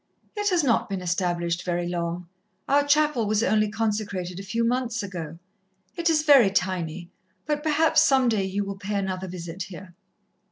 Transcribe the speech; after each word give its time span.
"It 0.35 0.49
has 0.49 0.63
not 0.63 0.89
been 0.89 0.99
established 1.03 1.63
very 1.63 1.87
long. 1.87 2.27
Our 2.67 2.83
chapel 2.83 3.27
was 3.27 3.43
only 3.43 3.69
consecrated 3.69 4.39
a 4.39 4.43
few 4.43 4.63
months 4.63 5.03
ago. 5.03 5.37
It 5.95 6.09
is 6.09 6.23
very 6.23 6.49
tiny, 6.49 7.11
but 7.45 7.61
perhaps 7.61 8.01
some 8.01 8.27
day 8.27 8.45
you 8.45 8.63
will 8.63 8.77
pay 8.77 8.95
another 8.95 9.27
visit 9.27 9.61
here." 9.61 9.93